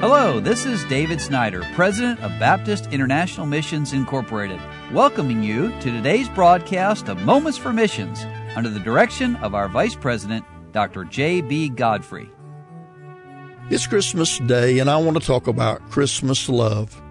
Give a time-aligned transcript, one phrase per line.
[0.00, 4.60] Hello, this is David Snyder, President of Baptist International Missions Incorporated,
[4.92, 8.24] welcoming you to today's broadcast of Moments for Missions
[8.54, 11.02] under the direction of our Vice President, Dr.
[11.02, 11.70] J.B.
[11.70, 12.30] Godfrey.
[13.70, 17.02] It's Christmas Day, and I want to talk about Christmas love.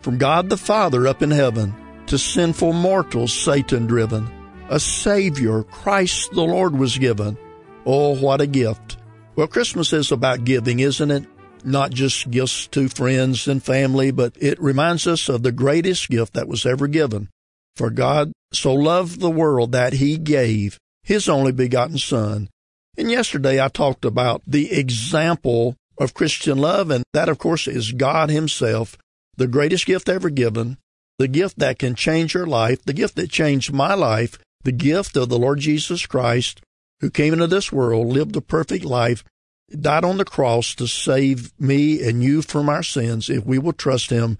[0.00, 1.74] From God the Father up in heaven
[2.08, 4.30] to sinful mortals, Satan driven,
[4.68, 7.38] a Savior, Christ the Lord, was given.
[7.86, 8.98] Oh, what a gift!
[9.34, 11.24] Well, Christmas is about giving, isn't it?
[11.64, 16.34] Not just gifts to friends and family, but it reminds us of the greatest gift
[16.34, 17.28] that was ever given.
[17.76, 22.48] For God so loved the world that he gave his only begotten Son.
[22.96, 27.92] And yesterday I talked about the example of Christian love, and that, of course, is
[27.92, 28.96] God Himself,
[29.36, 30.78] the greatest gift ever given,
[31.18, 35.16] the gift that can change your life, the gift that changed my life, the gift
[35.16, 36.60] of the Lord Jesus Christ,
[37.00, 39.22] who came into this world, lived a perfect life,
[39.70, 43.72] died on the cross to save me and you from our sins if we will
[43.72, 44.38] trust him.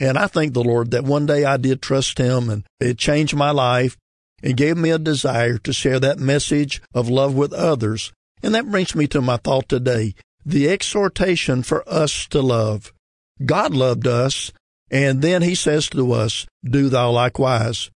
[0.00, 3.34] And I thank the Lord that one day I did trust him and it changed
[3.34, 3.96] my life
[4.42, 8.12] and gave me a desire to share that message of love with others.
[8.42, 12.92] And that brings me to my thought today the exhortation for us to love.
[13.44, 14.52] God loved us,
[14.90, 17.90] and then he says to us, Do thou likewise.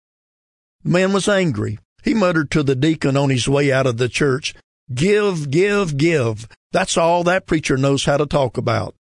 [0.82, 1.78] The man was angry.
[2.02, 4.54] He muttered to the deacon on his way out of the church,
[4.92, 6.48] Give, give, give.
[6.72, 8.94] That's all that preacher knows how to talk about.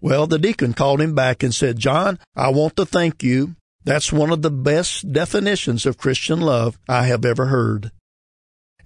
[0.00, 3.56] Well, the deacon called him back and said, John, I want to thank you.
[3.84, 7.90] That's one of the best definitions of Christian love I have ever heard.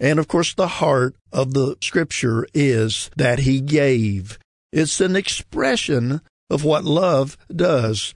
[0.01, 4.39] And of course, the heart of the scripture is that he gave.
[4.73, 8.15] It's an expression of what love does.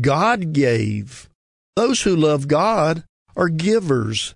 [0.00, 1.28] God gave.
[1.76, 3.04] Those who love God
[3.36, 4.34] are givers.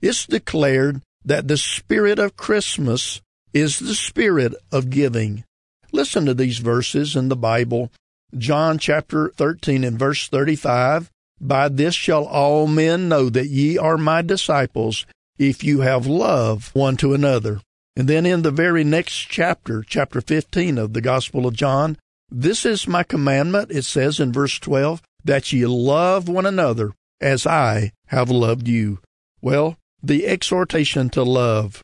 [0.00, 3.20] It's declared that the spirit of Christmas
[3.52, 5.44] is the spirit of giving.
[5.92, 7.90] Listen to these verses in the Bible.
[8.36, 11.10] John chapter 13 and verse 35.
[11.40, 15.04] By this shall all men know that ye are my disciples,
[15.38, 17.60] if you have love one to another.
[17.94, 21.98] And then in the very next chapter, chapter 15 of the Gospel of John,
[22.30, 27.46] this is my commandment, it says in verse 12, that ye love one another as
[27.46, 29.00] I have loved you.
[29.40, 31.82] Well, the exhortation to love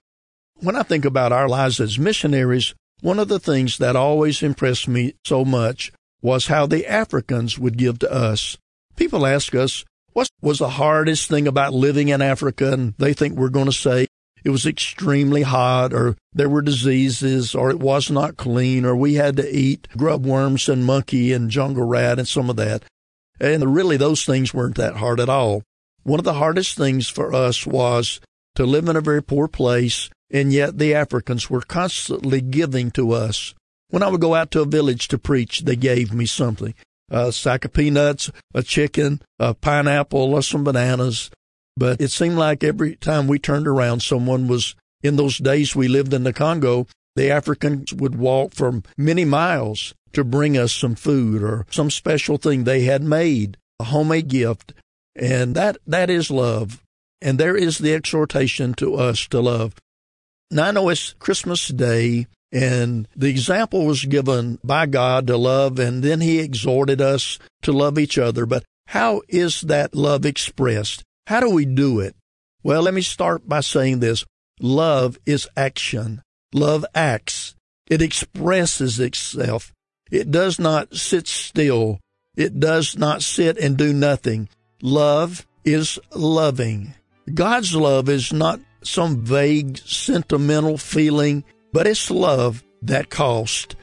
[0.63, 4.87] when I think about our lives as missionaries, one of the things that always impressed
[4.87, 8.57] me so much was how the Africans would give to us.
[8.95, 12.73] People ask us, what was the hardest thing about living in Africa?
[12.73, 14.07] And they think we're going to say
[14.45, 19.15] it was extremely hot or there were diseases or it was not clean or we
[19.15, 22.85] had to eat grub worms and monkey and jungle rat and some of that.
[23.41, 25.65] And really those things weren't that hard at all.
[26.05, 28.21] One of the hardest things for us was
[28.55, 33.13] to live in a very poor place and yet the Africans were constantly giving to
[33.13, 33.55] us.
[33.91, 36.75] When I would go out to a village to preach, they gave me something
[37.11, 41.31] a sack of peanuts, a chicken, a pineapple, or some bananas.
[41.77, 45.89] But it seemed like every time we turned around, someone was, in those days we
[45.89, 50.95] lived in the Congo, the Africans would walk for many miles to bring us some
[50.95, 54.73] food or some special thing they had made, a homemade gift.
[55.15, 56.83] And that, that is love.
[57.21, 59.75] And there is the exhortation to us to love.
[60.51, 65.79] Now, I know it's Christmas Day, and the example was given by God to love,
[65.79, 68.45] and then He exhorted us to love each other.
[68.45, 71.03] But how is that love expressed?
[71.27, 72.15] How do we do it?
[72.63, 74.25] Well, let me start by saying this
[74.61, 76.23] love is action.
[76.53, 77.55] Love acts,
[77.89, 79.73] it expresses itself.
[80.11, 82.01] It does not sit still,
[82.37, 84.51] it does not sit and do nothing.
[84.85, 86.93] Love is loving.
[87.33, 93.77] God's love is not some vague sentimental feeling, but it's love that cost.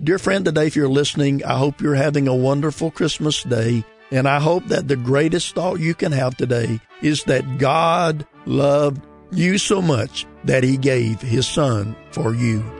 [0.00, 3.82] Dear friend, today, if you're listening, I hope you're having a wonderful Christmas day.
[4.12, 9.02] And I hope that the greatest thought you can have today is that God loved
[9.32, 12.79] you so much that he gave his son for you.